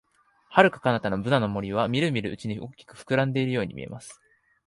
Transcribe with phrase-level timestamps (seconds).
[0.49, 4.19] 遥か彼方のブナの森は、みるみるうちに大きく膨らんでいくように見えます。